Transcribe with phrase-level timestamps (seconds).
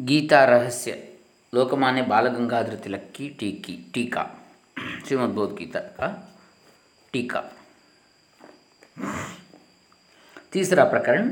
[0.00, 1.14] गीता रहस्य।
[1.54, 4.30] लोकमान्य बाल गंगाधर तिलक की टीकी, टीका।
[5.06, 6.36] श्रीमद्भगवद गीता का
[7.12, 7.44] टीका।
[10.52, 11.28] तीसरा प्रकरण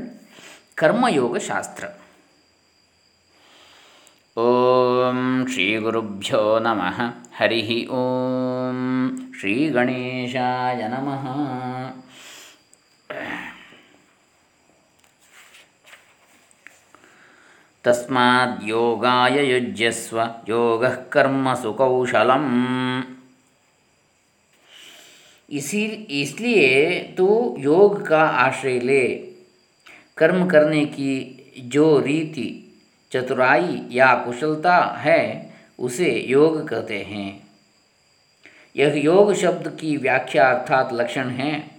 [0.77, 1.89] कर्मयोग शास्त्र
[4.37, 12.02] ओम श्री गुरुभ्यो नमः। हरि ओम। श्री गणेशाय नमः।
[17.83, 23.03] तस्माद् योगाय युज्यस्व। योगः कर्मसु कौशलम्
[25.49, 29.07] इसी, इसलिए तो योग का आश्रय ले।
[30.17, 37.47] कर्म करने की जो रीति, चतुराई या कुशलता है, उसे योग कहते हैं।
[38.75, 41.71] यह योग शब्द की व्याख्या अर्थात लक्षण है।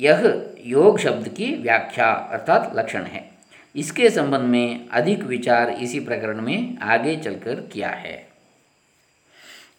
[0.00, 3.31] यह योग शब्द की व्याख्या अर्थात लक्षण है।
[3.74, 8.28] इसके संबंध में अधिक विचार इसी प्रकरण में आगे चलकर किया है।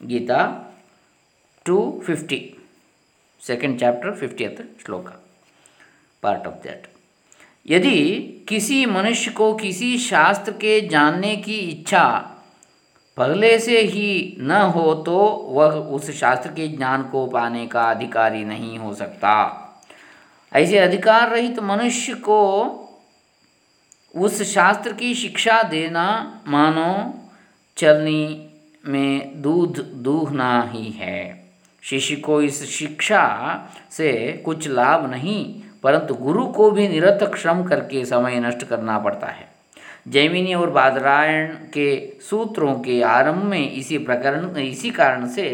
[0.04, 0.40] Gita
[1.66, 2.40] two fifty
[3.42, 5.10] second chapter fiftieth श्लोक
[6.24, 6.88] पार्ट ऑफ़ दैट
[7.70, 8.02] यदि
[8.50, 12.06] किसी मनुष्य को किसी शास्त्र के जानने की इच्छा
[13.18, 15.18] पहले से ही न हो तो
[15.50, 19.60] वह उस शास्त्र के ज्ञान को पाने का अधिकारी नहीं हो सकता।
[20.54, 22.40] ऐसे अधिकार रहित तो मनुष्य को
[24.16, 26.06] उस शास्त्र की शिक्षा देना
[26.48, 27.14] मानो
[27.78, 28.50] चलनी
[28.86, 31.44] में दूध दूहना ही है।
[31.84, 33.24] शिष्य को इस शिक्षा
[33.92, 39.28] से कुछ लाभ नहीं, परंतु गुरु को भी निरर्थक श्रम करके समय नष्ट करना पड़ता
[39.28, 39.52] है।
[40.08, 45.50] जैमिनी और बादरायण के सूत्रों के आरंभ में इसी प्रकरण, इसी कारण से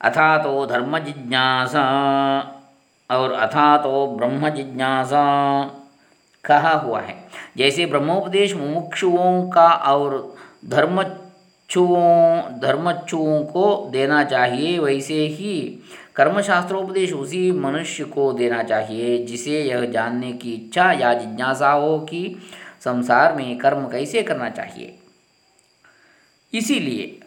[0.00, 1.88] अथा तो धर्म जिज्ञासा
[3.12, 5.24] और अथा तो ब्रह्म जिज्ञासा।
[6.44, 7.16] कहा हुआ है,
[7.56, 10.34] जैसे ब्रह्मोपदेश मुमुक्षुओं का और
[10.66, 15.78] धर्मच्छुओं धर्मच्छुओं को देना चाहिए, वैसे ही
[16.16, 22.36] कर्मशास्त्रोपदेश उसी मनुष्य को देना चाहिए, जिसे यह जानने की इच्छा या जिज्ञासा हो कि
[22.80, 24.98] संसार में कर्म कैसे करना चाहिए।
[26.52, 27.18] इसीलिए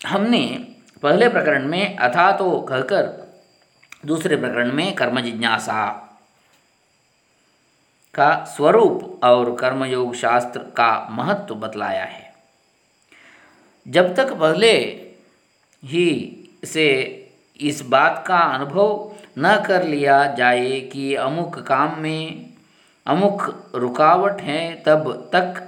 [0.00, 0.69] हमने
[1.02, 3.28] पहले प्रकरण में अथा तो कहकर
[4.06, 5.88] दूसरे प्रकरण में कर्म जिज्ञासा
[8.14, 12.34] का स्वरूप और कर्मयोग शास्त्र का महत्व बतलाया है।
[13.88, 14.72] जब तक पहले
[15.84, 16.08] ही
[16.64, 16.88] से
[17.60, 22.50] इस बात का अनुभव न कर लिया जाए कि अमुक काम में
[23.06, 25.66] अमुक रुकावट है, तब तक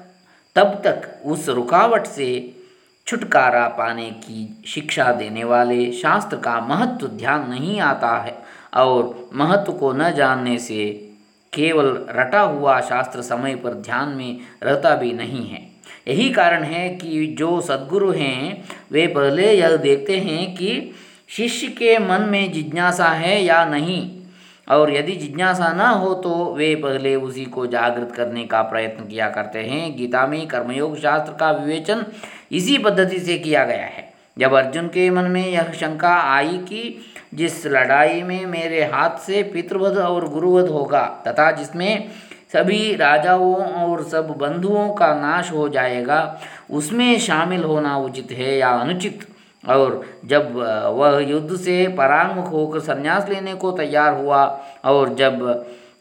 [0.56, 2.58] तब तक उस रुकावट से
[3.12, 8.38] छुटकारा पाने की शिक्षा देने वाले शास्त्र का महत्व ध्यान नहीं आता है
[8.74, 11.10] और महत्व को न जानने से
[11.52, 15.68] केवल रटा हुआ शास्त्र समय पर ध्यान में रहता भी नहीं है।
[16.08, 20.94] यही कारण है कि जो सदगुरु हैं, वे पहले यह देखते हैं कि
[21.28, 24.21] शिष्य के मन में जिज्ञासा है या नहीं।
[24.72, 29.28] और यदि जिज्ञासा न हो तो वे पहले उसी को जागृत करने का प्रयत्न किया
[29.30, 32.04] करते हैं। गीता में कर्मयोग शास्त्र का विवेचन
[32.52, 36.98] इसी पद्धति से किया गया है। जब अर्जुन के मन में यह शंका आई कि
[37.34, 42.10] जिस लड़ाई में मेरे हाथ से पितृवध और गुरुवध होगा तथा जिसमें
[42.52, 46.40] सभी राजाओं और सब बंधुओं का नाश हो जाएगा,
[46.70, 49.26] उसमें शामिल होना उचित है या अनुचित?
[49.64, 50.54] और जब
[50.96, 54.44] वह युद्ध से परांगमुख होकर संन्यास लेने को तैयार हुआ
[54.84, 55.40] और जब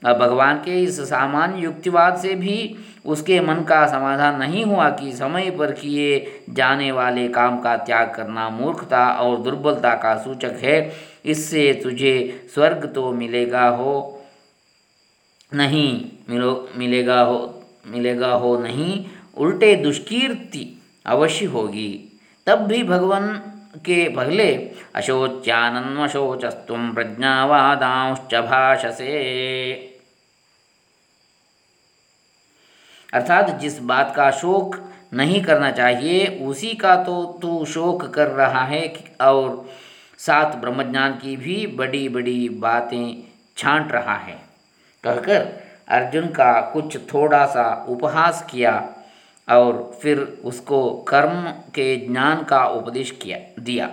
[0.04, 5.50] भगवान के इस सामान्य युक्तिवाद से भी उसके मन का समाधान नहीं हुआ कि समय
[5.50, 10.92] पर किए जाने वाले काम का त्याग करना मूर्खता और दुर्बलता का सूचक है,
[11.26, 14.24] इससे तुझे स्वर्ग तो मिलेगा हो,
[15.52, 19.06] नहीं, मिलो, मिलेगा हो मिलेगा हो नहीं,
[19.38, 20.68] उल्टे दुष्कीर्ति
[21.06, 21.90] अवश्य होगी।
[22.48, 23.42] तब भी भगवान
[23.76, 29.18] के पहले अशोच्यानन्वशोचस्तुम प्रज्ञावादांश्च भाषसे।
[33.14, 34.76] अर्थात जिस बात का शोक
[35.14, 39.70] नहीं करना चाहिए, उसी का तो तू शोक कर रहा है और
[40.18, 43.24] साथ ब्रह्मज्ञान की भी बड़ी बड़ी बातें
[43.58, 44.40] छांट रहा है।
[45.04, 48.72] कहकर अर्जुन का कुछ थोड़ा सा उपहास किया
[49.58, 53.90] और फिर उसको कर्म के ज्ञान का उपदेश किया दिया।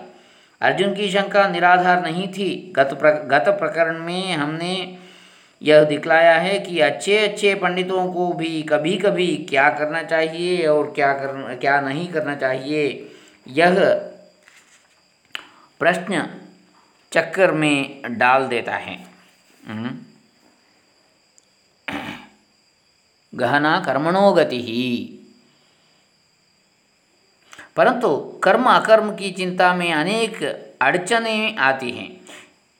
[0.61, 4.99] अर्जुन की शंका निराधार नहीं थी। गत प्र, गत प्रकरण में हमने
[5.63, 10.93] यह दिखलाया है कि अच्छे अच्छे पंडितों को भी कभी कभी क्या करना चाहिए और
[10.95, 13.13] क्या कर क्या नहीं करना चाहिए
[13.49, 13.75] यह
[15.81, 16.27] प्रश्न
[17.13, 18.99] चक्कर में डाल देता है।
[23.35, 25.18] गहना कर्मणो गति। ही
[27.79, 28.09] परंतु
[28.43, 30.43] कर्म अकर्म की चिंता में अनेक
[30.83, 32.21] अड़चने आती हैं।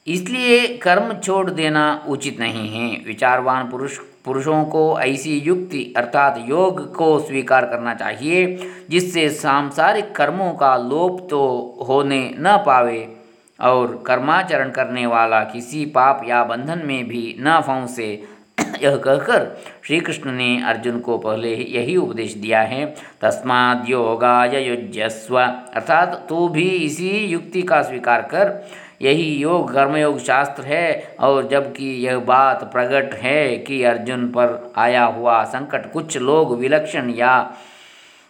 [0.07, 6.95] इसलिए कर्म छोड़ देना उचित नहीं है। विचारवान पुरुष, पुरुषों को ऐसी युक्ति अर्थात योग
[6.97, 11.41] को स्वीकार करना चाहिए, जिससे सांसारिक कर्मों का लोप तो
[11.89, 13.17] होने न पावे
[13.61, 18.38] और कर्माचरण करने वाला किसी पाप या बंधन में भी न फंसे।
[18.83, 19.47] यह कहकर
[19.83, 22.85] श्री कृष्ण ने अर्जुन को पहले यही उपदेश दिया है,
[23.23, 28.69] तस्माद योगाय युजस्व अर्थात तू भी इसी युक्ति का स्वीकार कर,
[29.03, 35.05] यही योग, कर्मयोग शास्त्र है और जबकि यह बात प्रकट है कि अर्जुन पर आया
[35.05, 37.37] हुआ संकट कुछ लोग विलक्षण या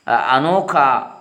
[0.07, 1.15] अनोखा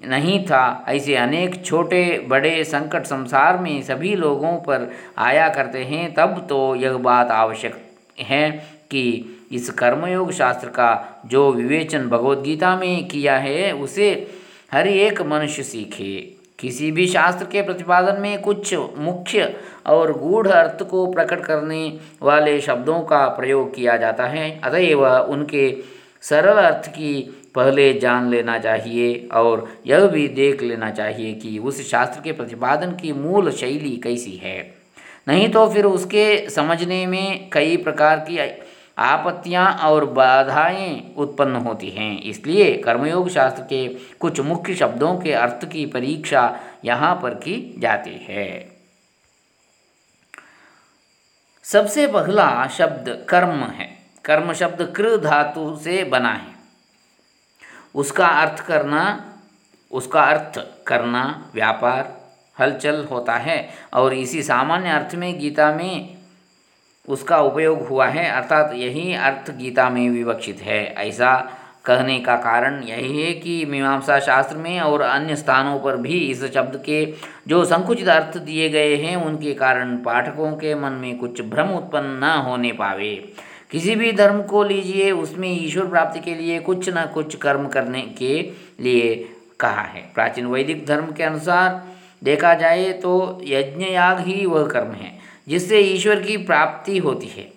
[0.00, 6.12] नहीं था। ऐसे अनेक छोटे बड़े संकट संसार में सभी लोगों पर आया करते हैं,
[6.14, 7.89] तब तो यह बात आवश्यक
[8.20, 8.50] है
[8.90, 14.30] कि इस कर्मयोग शास्त्र का जो विवेचन भगवद्गीता में किया है, उसे
[14.72, 19.56] हर एक मनुष्य सीखे। किसी भी शास्त्र के प्रतिपादन में कुछ मुख्य
[19.86, 25.76] और गूढ़ अर्थ को प्रकट करने वाले शब्दों का प्रयोग किया जाता है, अतएव उनके
[26.20, 31.90] सरल अर्थ की पहले जान लेना चाहिए और यह भी देख लेना चाहिए कि उस
[31.90, 34.79] शास्त्र के प्रतिपादन की मूल शैली कैसी है।
[35.28, 38.38] नहीं तो फिर उसके समझने में कई प्रकार की
[38.98, 43.88] आपत्तियाँ और बाधाएँ उत्पन्न होती हैं। इसलिए कर्मयोग शास्त्र के
[44.20, 48.76] कुछ मुख्य शब्दों के अर्थ की परीक्षा यहाँ पर की जाती है।
[51.64, 53.88] सबसे पहला शब्द कर्म है।
[54.24, 56.54] कर्म शब्द कृ धातु से बना है।
[57.94, 59.34] उसका अर्थ करना,
[59.90, 62.19] उसका अर्थ करना, व्यापार
[62.60, 66.16] हलचल होता है और इसी सामान्य अर्थ में गीता में
[67.08, 71.36] उसका उपयोग हुआ है, अर्थात यही अर्थ गीता में विवक्षित है। ऐसा
[71.84, 76.44] कहने का कारण यही है कि मीमांसा शास्त्र में और अन्य स्थानों पर भी इस
[76.44, 77.04] शब्द के
[77.48, 82.18] जो संकुचित अर्थ दिए गए हैं, उनके कारण पाठकों के मन में कुछ भ्रम उत्पन्न
[82.24, 83.14] न होने पावे।
[83.70, 88.02] किसी भी धर्म को लीजिए, उसमें ईश्वर प्राप्ति के लिए कुछ न कुछ कर्म करने
[88.18, 89.14] के लिए
[89.60, 91.82] कहा है। प्राचीन वैदिक धर्म के अनुसार
[92.22, 95.12] देखा जाए तो यज्ञ याग ही वह कर्म है,
[95.48, 97.48] जिससे ईश्वर की प्राप्ति होती है।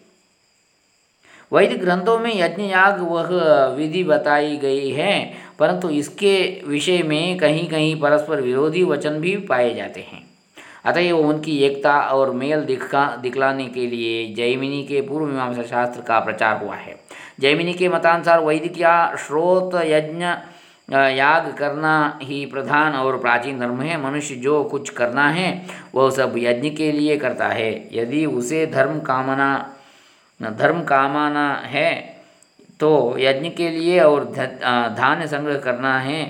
[1.51, 3.29] वैदिक ग्रंथों में यज्ञ याग वह
[3.75, 9.73] विधि बताई गई है, परंतु इसके विषय में कहीं कहीं परस्पर विरोधी वचन भी पाए
[9.73, 10.21] जाते हैं।
[10.85, 16.19] अतएव उनकी एकता और मेल दिखा, दिखलाने के लिए जैमिनी के पूर्व मीमांसा शास्त्र का
[16.19, 16.95] प्रचार हुआ है।
[17.39, 20.25] जैमिनी के मतानुसार वैदिक या श्रोत यज्ञ
[20.87, 25.49] याग करना ही प्रधान और प्राचीन धर्म है। मनुष्य जो कुछ करना है,
[25.95, 29.49] वह सब यज्ञ के लिए करता है। यदि उसे धर्म कामना
[30.39, 31.91] धर्म कामना है
[32.79, 36.23] तो यज्ञ के लिए और धान्य संग्रह करना है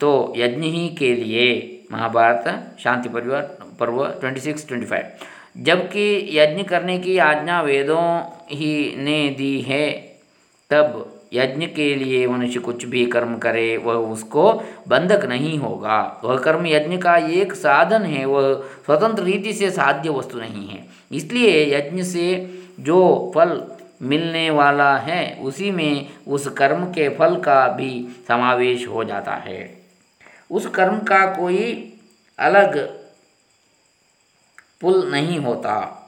[0.00, 1.48] तो यज्ञ ही के लिए।
[1.92, 3.42] महाभारत, शांति परिवार,
[3.80, 8.04] पर्व ट्वेंटी सिक्स ट्वेंटी फाइव जबकि यज्ञ करने की आज्ञा वेदों
[8.50, 9.90] ही ने दी है,
[10.70, 16.38] तब यज्ञ के लिए मनुष्य कुछ भी कर्म करे, वह उसको बंधक नहीं होगा। वह
[16.38, 21.78] कर्म यज्ञ का एक साधन है, वह स्वतंत्र रीति से साध्य वस्तु नहीं है। इसलिए
[21.78, 23.64] यज्ञ से जो फल
[24.02, 29.82] मिलने वाला है, उसी में उस कर्म के फल का भी समावेश हो जाता है।
[30.50, 31.92] उस कर्म का कोई
[32.38, 32.98] अलग
[34.80, 35.98] पुल नहीं होता।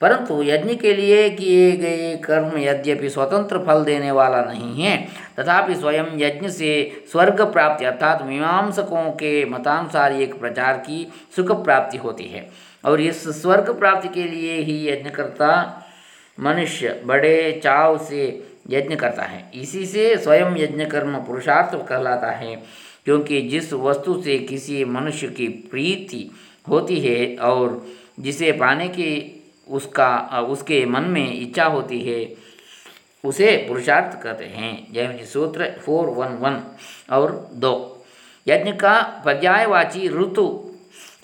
[0.00, 5.74] परंतु यज्ञ के लिए किए गए कर्म यद्यपि स्वतंत्र फल देने वाला नहीं है, तथापि
[5.74, 12.24] स्वयं यज्ञ से स्वर्ग प्राप्ति अर्थात मीमांसकों के मतानुसार एक प्रचार की सुख प्राप्ति होती
[12.24, 12.50] है।
[12.84, 15.82] और इस स्वर्ग प्राप्ति के लिए ही यज्ञकर्ता
[16.40, 22.62] मनुष्य बड़े चाव से यज्ञ करता है। इसी से स्वयं यज्ञ कर्म पुरुषार्थ कहलाता है,
[23.04, 26.30] क्योंकि जिस वस्तु से किसी मनुष्य की प्रीति
[26.68, 27.86] होती है और
[28.20, 29.36] जिसे पाने की
[29.70, 32.34] उसका उसके मन में इच्छा होती है,
[33.24, 36.62] उसे पुरुषार्थ कहते हैं। जय सूत्र फोर वन वन
[37.10, 38.04] और दो।
[38.48, 40.74] यज्ञ का पर्यायवाची ऋतु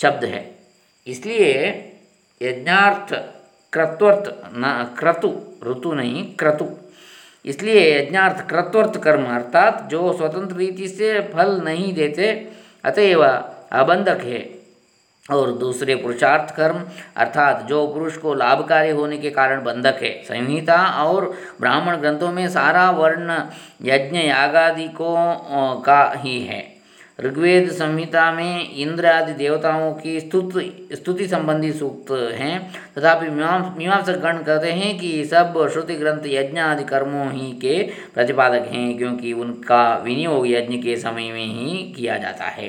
[0.02, 0.56] शब्द है।
[1.06, 1.68] इसलिए
[2.42, 3.14] यज्ञार्थ
[3.72, 5.28] क्रत्वर्थ न, क्रतु,
[5.70, 6.68] ऋतु नहीं, क्रतु।
[7.44, 12.48] इसलिए यज्ञार्थ क्रत्वर्थ कर्म अर्थात जो स्वतंत्र रीति से फल नहीं देते,
[12.84, 13.24] अतएव
[13.72, 14.55] अबंधक है।
[15.30, 16.82] और दूसरे पुरुषार्थ कर्म,
[17.16, 22.48] अर्थात जो पुरुष को लाभकारी होने के कारण बंधक है। संहिता और ब्राह्मण ग्रंथों में
[22.48, 23.38] सारा वर्ण,
[23.82, 25.14] यज्ञ, यागादि को
[25.82, 26.75] का ही है।
[27.18, 32.58] ऋग्वेद संहिता में इंद्र आदि देवताओं की स्तुति स्तुति संबंधी सूक्त हैं,
[32.96, 37.82] तथापि मीमांसक गण कहते हैं कि सब श्रुति ग्रंथ यज्ञ आदि कर्मों ही के
[38.14, 42.68] प्रतिपादक हैं, क्योंकि उनका विनियोग यज्ञ के समय में ही किया जाता है।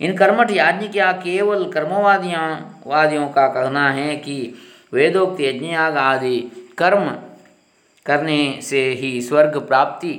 [0.00, 4.54] इन कर्मठ याज्ञ क्या केवल कर्मवादियाँ, वादियों का कहना है कि
[4.92, 6.38] वेदोक्त यज्ञयाग आदि
[6.78, 7.10] कर्म
[8.06, 10.18] करने से ही स्वर्ग प्राप्ति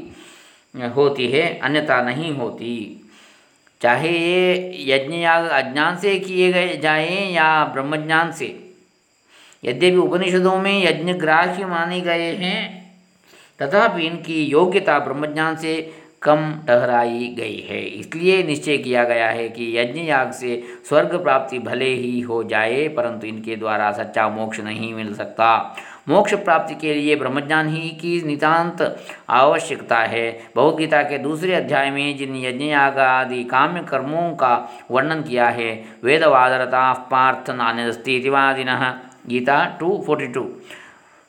[0.96, 3.06] होती है, अन्यथा नहीं होती।
[3.82, 8.48] चाहे ये यज्ञ याग अज्ञान से किए गए जाएँ या ब्रह्मज्ञान से।
[9.64, 12.62] यद्यपि उपनिषदों में यज्ञ ग्राह्य माने गए हैं,
[13.62, 19.78] तथापि इनकी योग्यता ब्रह्मज्ञान से कम ठहराई गई है। इसलिए निश्चय किया गया है कि
[19.78, 24.94] यज्ञ याग से स्वर्ग प्राप्ति भले ही हो जाए, परंतु इनके द्वारा सच्चा मोक्ष नहीं
[24.94, 25.76] मिल सकता।
[26.10, 28.82] मोक्ष प्राप्ति के लिए ब्रह्मज्ञान ही की नितांत
[29.30, 34.56] आवश्यकता है। भगवदगीता के दूसरे अध्याय में जिन यज्ञ याग आदि काम्य कर्मों का
[34.92, 38.76] वर्णन किया है, वेदवादरता पार्थ नान्यस्तीतिवादिन
[39.28, 40.44] गीता टू फोर्टी टू।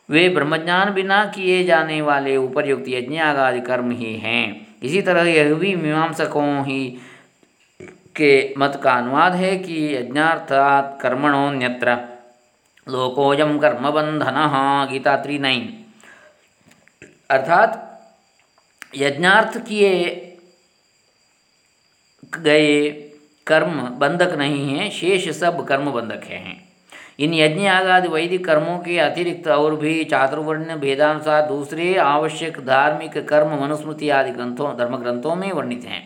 [0.09, 5.55] वे ब्रह्मज्ञान बिना किए जाने वाले उपरयुक्त यज्ञ आदि कर्म ही हैं। इसी तरह यह
[5.55, 6.83] भी मीमांसकों ही
[8.17, 11.97] के मत का अनुवाद है कि यज्ञार्थात कर्मणोन्यत्र
[12.91, 14.37] लोकोयम कर्मबंधन
[14.91, 15.69] गीता थ्री नाइन
[17.31, 17.87] अर्थात
[18.97, 19.95] यज्ञार्थ किए
[22.37, 22.91] गए
[23.47, 26.59] कर्म बंधक नहीं हैं, शेष सब कर्म बंधक हैं।
[27.19, 33.57] इन यज्ञ आदि वैदिक कर्मों के अतिरिक्त और भी चातुर्वर्ण भेदानुसार दूसरे आवश्यक धार्मिक कर्म
[33.63, 36.03] मनुस्मृति आदि ग्रंथों धर्म ग्रंथों में वर्णित हैं।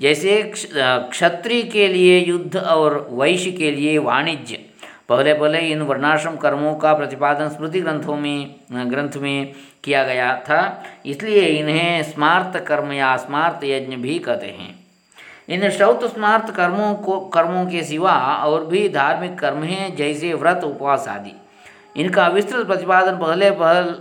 [0.00, 4.64] जैसे क्षत्रिय के लिए युद्ध और वैश्य के लिए वाणिज्य।
[5.10, 9.52] पहले पहले इन वर्णाश्रम कर्मों का प्रतिपादन स्मृति ग्रंथों में ग्रंथ में
[9.84, 10.60] किया गया था।
[11.06, 14.78] इसलिए इन्हें स्मार्त कर्म या स्मार्त यज्ञ भी कहते हैं।
[15.48, 18.12] इन श्रौत स्मार्त कर्मों को, कर्मों के सिवा
[18.44, 21.32] और भी धार्मिक कर्म हैं, जैसे व्रत, उपवास आदि।
[21.96, 23.94] इनका विस्तृत प्रतिपादन पहले पहल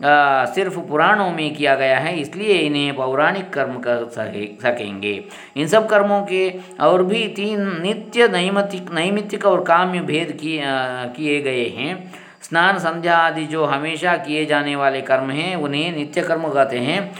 [0.00, 5.12] सिर्फ़ पुराणों में किया गया है, इसलिए इन्हें पौराणिक कर्म कर सके, सकेंगे।
[5.56, 6.48] इन सब कर्मों के
[6.80, 13.44] और भी तीन नित्य नैमितिक नैमित्तिक और काम्य भेद किए गए हैं। स्नान संध्या आदि
[13.46, 17.14] जो हमेशा किए जाने वाले कर्म हैं, उन्हें नित्य कर्म कहते हैं।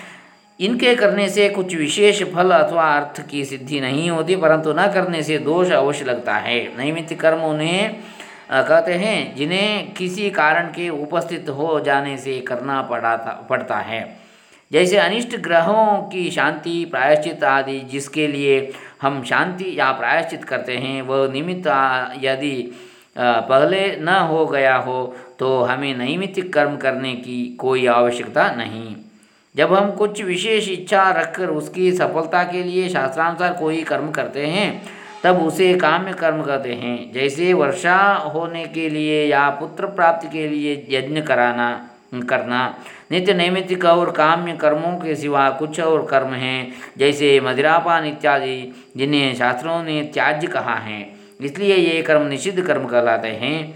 [0.60, 5.22] इनके करने से कुछ विशेष फल अथवा अर्थ की सिद्धि नहीं होती, परंतु न करने
[5.22, 7.96] से दोष अवश्य लगता है। नैमित्तिक कर्म उन्हें
[8.50, 14.02] कहते हैं, जिन्हें किसी कारण के उपस्थित हो जाने से करना पड़ा था, पड़ता है।
[14.70, 18.72] जैसे अनिष्ट ग्रहों की शांति, प्रायश्चित आदि जिसके लिए
[19.02, 21.66] हम शांति या प्रायश्चित करते हैं, वह निमित्त
[22.22, 22.72] यदि
[23.18, 28.94] पहले न हो गया हो तो हमें नैमित्तिक कर्म करने की कोई आवश्यकता नहीं।
[29.54, 34.82] जब हम कुछ विशेष इच्छा रखकर उसकी सफलता के लिए शास्त्रानुसार कोई कर्म करते हैं
[35.24, 40.48] तब उसे काम्य कर्म कहते हैं। जैसे वर्षा होने के लिए या पुत्र प्राप्ति के
[40.48, 42.78] लिए यज्ञ कराना, करना।
[43.12, 49.34] नित्य नैमित्तिक और काम्य कर्मों के सिवा कुछ और कर्म हैं। जैसे मदिरापान इत्यादि, जिन्हें
[49.34, 53.74] शास्त्रों ने त्याज्य कहा है। इसलिए ये कर्म निषिद्ध कर्म कहलाते हैं।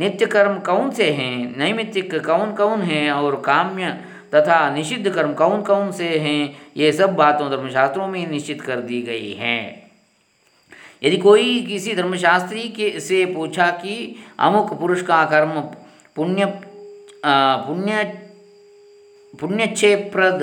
[0.00, 1.58] नित्य कर्म कौन से हैं?
[1.58, 3.12] नैमित्तिक कौन कौन हैं?
[3.12, 4.00] और काम्य
[4.34, 6.56] तथा निषिद्ध कर्म कौन कौन से हैं?
[6.76, 9.85] ये सब बातों धर्मशास्त्रों में निश्चित कर दी गई हैं।
[11.02, 15.60] यदि कोई किसी धर्मशास्त्री के से पूछा कि अमुक पुरुष का कर्म
[16.16, 16.46] पुण्य
[17.26, 18.04] पुण्य,
[19.40, 20.42] पुण्यक्षेप्रद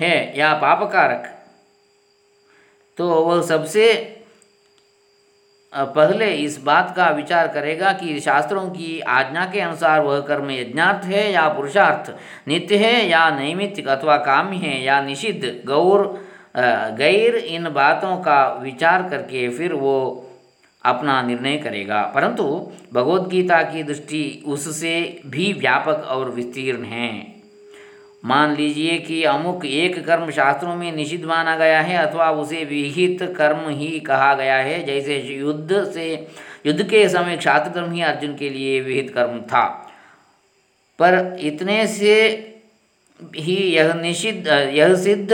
[0.00, 1.34] है या पापकारक
[2.98, 3.92] तो वह सबसे
[5.72, 11.04] पहले इस बात का विचार करेगा कि शास्त्रों की आज्ञा के अनुसार वह कर्म यज्ञार्थ
[11.04, 12.10] है या पुरुषार्थ,
[12.48, 16.27] नित्य है या नैमित्तिक अथवा काम्य है या निषिद्ध, गौर
[16.98, 20.24] गैर इन बातों का विचार करके फिर वो
[20.84, 27.38] अपना निर्णय करेगा। परंतु भगवद्गीता की दृष्टि उससे भी व्यापक और विस्तीर्ण है।
[28.24, 33.34] मान लीजिए कि अमुक एक कर्म शास्त्रों में निषिद्ध माना गया है अथवा उसे विहित
[33.36, 36.28] कर्म ही कहा गया है, जैसे युद्ध से,
[36.66, 39.92] युद्ध के समय क्षात्र कर्म ही अर्जुन के लिए विहित कर्म था।
[40.98, 42.44] पर इतने से
[43.36, 45.28] ही यह निषिद्ध, यह सिद्ध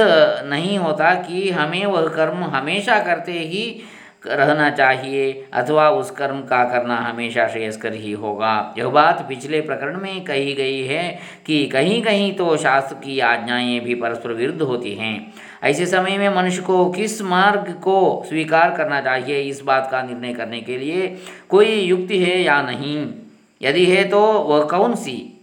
[0.45, 3.83] नहीं होता कि हमें वह कर्म हमेशा करते ही
[4.27, 10.01] रहना चाहिए, अथवा उस कर्म का करना हमेशा श्रेयस्कर ही होगा। यह बात पिछले प्रकरण
[10.01, 14.95] में कही गई है कि कहीं कहीं तो शास्त्र की आज्ञाएँ भी परस्पर विरुद्ध होती
[14.95, 20.03] हैं। ऐसे समय में मनुष्य को किस मार्ग को स्वीकार करना चाहिए, इस बात का
[20.03, 21.17] निर्णय करने के लिए
[21.49, 23.07] कोई युक्ति है या नहीं?
[23.63, 25.34] यदि है तो वह कौन सी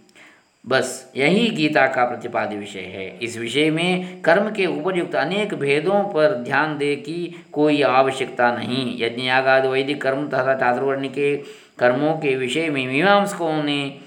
[0.66, 6.02] बस यही गीता का प्रतिपाद्य विषय है। इस विषय में कर्म के उपयुक्त अनेक भेदों
[6.04, 11.36] पर ध्यान दे की कोई आवश्यकता नहीं। यज्ञ यागाद वैदिक कर्म तथा चातुर्वर्ण के
[11.78, 14.00] कर्मों के विषय में मीमांसकों ने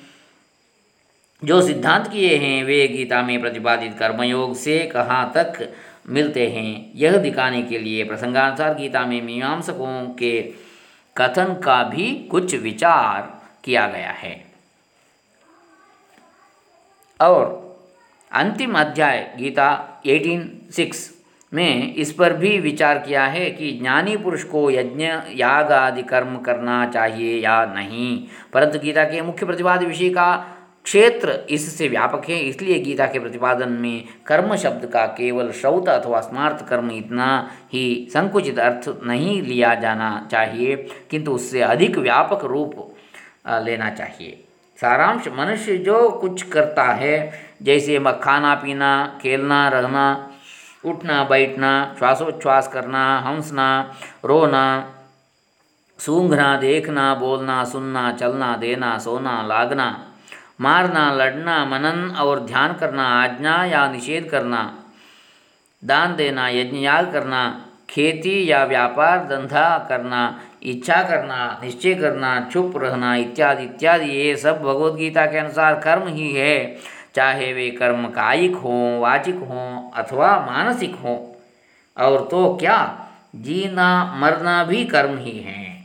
[1.44, 5.74] जो सिद्धांत किए हैं, वे गीता में प्रतिपादित कर्मयोग से कहाँ तक
[6.10, 10.42] मिलते हैं, यह दिखाने के लिए प्रसंगानुसार गीता में मीमांसकों के
[11.18, 14.55] कथन का भी कुछ विचार किया गया है।
[17.20, 17.64] और
[18.32, 19.68] अंतिम अध्याय गीता
[20.06, 21.10] एटीन सिक्स
[21.52, 25.06] में इस पर भी विचार किया है कि ज्ञानी पुरुष को यज्ञ,
[25.36, 30.36] याग आदि कर्म करना चाहिए या नहीं। परंतु गीता के मुख्य प्रतिपाद्य विषय का
[30.86, 36.20] क्षेत्र इससे व्यापक है, इसलिए गीता के प्रतिपादन में कर्म शब्द का केवल श्रौत अथवा
[36.22, 37.28] स्मार्थ कर्म इतना
[37.74, 40.76] ही संकुचित अर्थ नहीं लिया जाना चाहिए,
[41.10, 42.76] किंतु उससे अधिक व्यापक रूप
[43.64, 44.44] लेना चाहिए।
[44.82, 50.30] सारांश, मनुष्य जो कुछ करता है, जैसे खाना, पीना, खेलना, रहना,
[50.86, 54.92] उठना, बैठना, श्वासोच्छ्वास करना, हंसना, रोना,
[56.00, 60.12] सूंघना, देखना, बोलना, सुनना, चलना, देना, सोना, लागना,
[60.62, 64.74] मारना, लड़ना, मनन और ध्यान करना, आज्ञा या निषेध करना,
[65.84, 70.40] दान देना यज्ञ याग करना, खेती या व्यापार धंधा करना
[70.72, 76.08] इच्छा करना, निश्चय करना, चुप रहना इत्यादि इत्यादि, ये सब भगवत गीता के अनुसार कर्म
[76.08, 76.76] ही है।
[77.16, 81.18] चाहे वे कर्म कायिक हों, वाचिक हों अथवा मानसिक हों।
[82.06, 83.08] और तो क्या?
[83.36, 85.84] जीना, मरना भी कर्म ही है।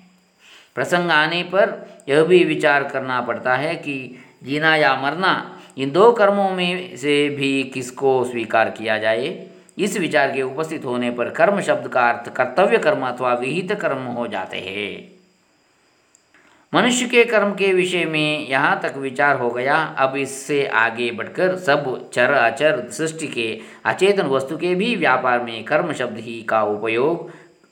[0.75, 6.13] प्रसंग आने पर यह भी विचार करना पड़ता है कि जीना या मरना इन दो
[6.13, 9.50] कर्मों में से भी किसको स्वीकार किया जाए?
[9.81, 14.05] इस विचार के उपस्थित होने पर कर्म शब्द का अर्थ कर्तव्य कर्म अथवा विहित कर्म
[14.09, 15.19] हो जाते हैं।
[16.73, 21.57] मनुष्य के कर्म के विषय में यहाँ तक विचार हो गया। अब इससे आगे बढ़कर
[21.59, 23.49] सब चर अचर सृष्टि के
[23.85, 27.31] अचेतन वस्तु के भी व्यापार में कर्म शब्द ही का उपयोग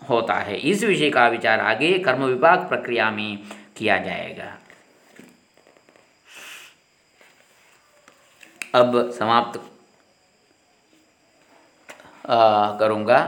[0.08, 3.38] होता है। इस विषय का विचार आगे कर्म विभाग प्रक्रिया में
[3.76, 4.56] किया जाएगा।
[8.74, 9.60] अब समाप्त
[12.28, 13.18] करूँगा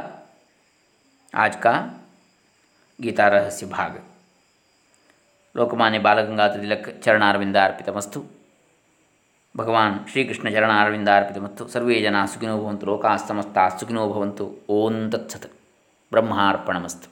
[1.35, 1.73] आज का
[2.99, 4.01] गीता रहस्य भाग
[5.55, 8.23] लोकमान्य बाल गंगाधर तिलक चरणारविंदार्पितमस्तु
[9.55, 15.47] भगवान श्रीकृष्ण चरणारविंदार्पितमस्तु सर्वे जना सुखिनो भवन्तु लोकाः समस्ताः सुखिनो भवन्तु ओं तत्सत्
[16.13, 17.10] ब्रह्मार्पणमस्तु